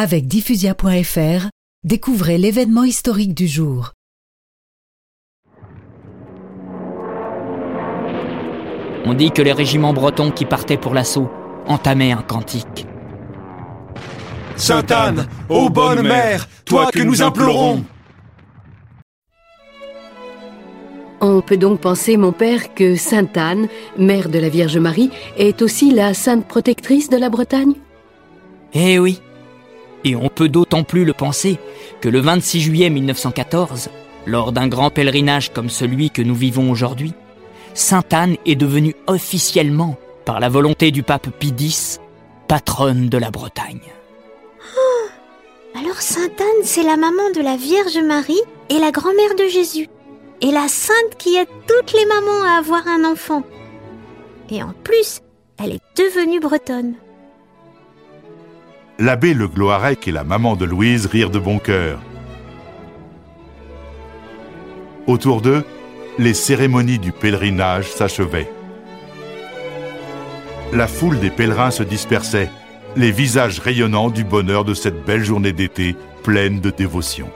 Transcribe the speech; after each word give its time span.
Avec 0.00 0.28
diffusia.fr, 0.28 1.48
découvrez 1.82 2.38
l'événement 2.38 2.84
historique 2.84 3.34
du 3.34 3.48
jour. 3.48 3.94
On 9.04 9.12
dit 9.14 9.32
que 9.32 9.42
les 9.42 9.50
régiments 9.52 9.92
bretons 9.92 10.30
qui 10.30 10.44
partaient 10.44 10.76
pour 10.76 10.94
l'assaut 10.94 11.28
entamaient 11.66 12.12
un 12.12 12.22
cantique. 12.22 12.86
Sainte 14.54 14.92
Anne, 14.92 15.26
ô 15.48 15.68
bonne 15.68 16.06
mère, 16.06 16.48
toi 16.64 16.90
que 16.92 17.02
nous 17.02 17.20
implorons 17.20 17.82
On 21.20 21.40
peut 21.40 21.56
donc 21.56 21.80
penser, 21.80 22.16
mon 22.16 22.30
père, 22.30 22.72
que 22.72 22.94
Sainte 22.94 23.36
Anne, 23.36 23.66
mère 23.98 24.28
de 24.28 24.38
la 24.38 24.48
Vierge 24.48 24.78
Marie, 24.78 25.10
est 25.36 25.60
aussi 25.60 25.90
la 25.90 26.14
sainte 26.14 26.46
protectrice 26.46 27.10
de 27.10 27.16
la 27.16 27.30
Bretagne? 27.30 27.74
Eh 28.74 29.00
oui. 29.00 29.20
Et 30.08 30.16
on 30.16 30.30
peut 30.30 30.48
d'autant 30.48 30.84
plus 30.84 31.04
le 31.04 31.12
penser 31.12 31.58
que 32.00 32.08
le 32.08 32.20
26 32.20 32.62
juillet 32.62 32.88
1914, 32.88 33.90
lors 34.24 34.52
d'un 34.52 34.66
grand 34.66 34.88
pèlerinage 34.88 35.52
comme 35.52 35.68
celui 35.68 36.08
que 36.08 36.22
nous 36.22 36.34
vivons 36.34 36.70
aujourd'hui, 36.70 37.12
Sainte 37.74 38.14
Anne 38.14 38.36
est 38.46 38.56
devenue 38.56 38.96
officiellement, 39.06 39.98
par 40.24 40.40
la 40.40 40.48
volonté 40.48 40.92
du 40.92 41.02
pape 41.02 41.28
Pie 41.38 41.54
X, 41.58 42.00
patronne 42.48 43.10
de 43.10 43.18
la 43.18 43.30
Bretagne. 43.30 43.82
Alors 45.78 46.00
Sainte 46.00 46.40
Anne, 46.40 46.64
c'est 46.64 46.84
la 46.84 46.96
maman 46.96 47.30
de 47.34 47.42
la 47.42 47.56
Vierge 47.56 47.98
Marie 47.98 48.40
et 48.70 48.78
la 48.78 48.90
grand-mère 48.90 49.34
de 49.34 49.46
Jésus. 49.46 49.88
Et 50.40 50.50
la 50.50 50.68
sainte 50.68 51.16
qui 51.18 51.36
aide 51.36 51.48
toutes 51.66 51.92
les 51.92 52.06
mamans 52.06 52.44
à 52.44 52.58
avoir 52.58 52.88
un 52.88 53.04
enfant. 53.04 53.42
Et 54.50 54.62
en 54.62 54.72
plus, 54.84 55.20
elle 55.58 55.72
est 55.72 55.82
devenue 55.98 56.40
bretonne. 56.40 56.94
L'abbé 59.00 59.32
Le 59.32 59.46
Gloarec 59.46 60.08
et 60.08 60.10
la 60.10 60.24
maman 60.24 60.56
de 60.56 60.64
Louise 60.64 61.06
rirent 61.06 61.30
de 61.30 61.38
bon 61.38 61.60
cœur. 61.60 62.00
Autour 65.06 65.40
d'eux, 65.40 65.64
les 66.18 66.34
cérémonies 66.34 66.98
du 66.98 67.12
pèlerinage 67.12 67.92
s'achevaient. 67.92 68.50
La 70.72 70.88
foule 70.88 71.20
des 71.20 71.30
pèlerins 71.30 71.70
se 71.70 71.84
dispersait, 71.84 72.50
les 72.96 73.12
visages 73.12 73.60
rayonnants 73.60 74.10
du 74.10 74.24
bonheur 74.24 74.64
de 74.64 74.74
cette 74.74 75.04
belle 75.04 75.22
journée 75.22 75.52
d'été 75.52 75.94
pleine 76.24 76.58
de 76.58 76.70
dévotion. 76.70 77.30